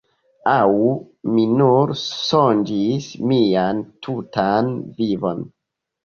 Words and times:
Aŭ 0.51 0.69
mi 1.33 1.41
nur 1.57 1.91
sonĝis 2.03 3.09
mian 3.31 3.83
tutan 4.07 4.71
vivon? 5.03 5.45